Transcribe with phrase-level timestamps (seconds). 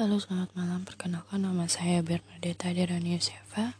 [0.00, 3.76] Halo selamat malam, perkenalkan nama saya Bernadetta Derani Yosefa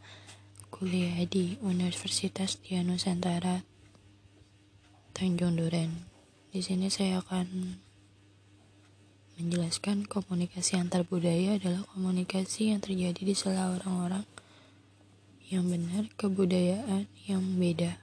[0.68, 3.64] Kuliah di Universitas Dia Nusantara
[5.16, 6.04] Tanjung Duren.
[6.52, 7.72] Di sini saya akan
[9.40, 14.28] menjelaskan komunikasi antar budaya adalah komunikasi yang terjadi di sela orang-orang
[15.48, 17.96] yang benar kebudayaan yang beda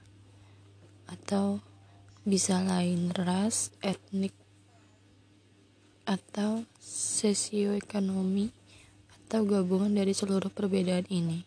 [1.06, 1.62] atau
[2.26, 4.34] bisa lain ras, etnik,
[6.08, 8.48] atau sosioekonomi
[9.12, 11.44] atau gabungan dari seluruh perbedaan ini.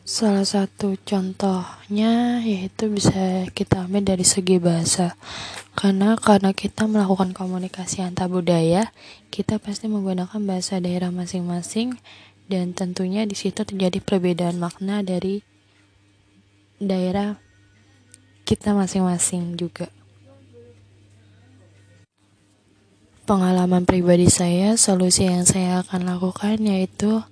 [0.00, 5.14] Salah satu contohnya yaitu bisa kita ambil dari segi bahasa.
[5.76, 8.90] Karena karena kita melakukan komunikasi antar budaya,
[9.28, 11.94] kita pasti menggunakan bahasa daerah masing-masing
[12.50, 15.46] dan tentunya di situ terjadi perbedaan makna dari
[16.82, 17.38] daerah
[18.48, 19.99] kita masing-masing juga.
[23.30, 27.22] Pengalaman pribadi saya, solusi yang saya akan lakukan yaitu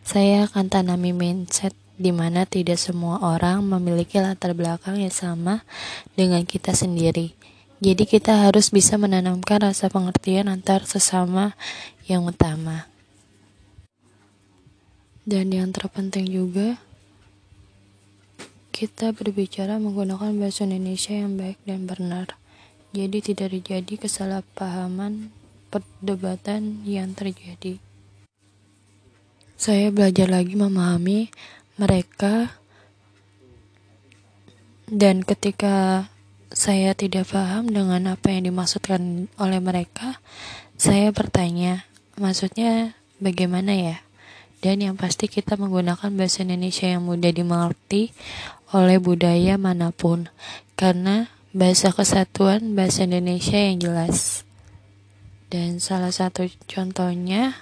[0.00, 5.60] saya akan tanami mindset di mana tidak semua orang memiliki latar belakang yang sama
[6.16, 7.36] dengan kita sendiri.
[7.84, 11.52] Jadi kita harus bisa menanamkan rasa pengertian antar sesama
[12.08, 12.88] yang utama.
[15.28, 16.80] Dan yang terpenting juga
[18.72, 22.40] kita berbicara menggunakan bahasa Indonesia yang baik dan benar.
[22.96, 25.41] Jadi tidak terjadi kesalahpahaman
[25.72, 27.80] perdebatan yang terjadi.
[29.56, 31.32] Saya belajar lagi memahami
[31.80, 32.60] mereka
[34.92, 36.06] dan ketika
[36.52, 40.20] saya tidak paham dengan apa yang dimaksudkan oleh mereka,
[40.76, 41.88] saya bertanya,
[42.20, 43.96] maksudnya bagaimana ya?
[44.60, 48.12] Dan yang pasti kita menggunakan bahasa Indonesia yang mudah dimengerti
[48.76, 50.28] oleh budaya mana pun,
[50.76, 54.44] karena bahasa kesatuan bahasa Indonesia yang jelas
[55.52, 57.52] dan salah satu contohnya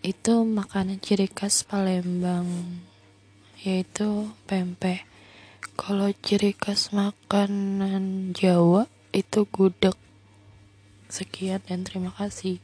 [0.00, 2.48] itu makanan ciri khas Palembang
[3.60, 5.04] yaitu pempek.
[5.76, 9.92] Kalau ciri khas makanan Jawa itu gudeg.
[11.12, 12.56] Sekian dan terima kasih